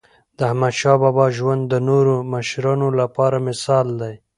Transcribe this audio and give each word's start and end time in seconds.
داحمدشاه 0.39 0.97
بابا 1.01 1.25
ژوند 1.37 1.61
د 1.67 1.73
نورو 1.87 2.15
مشرانو 2.33 2.87
لپاره 2.99 3.37
مثال 3.47 3.87
دی. 4.01 4.15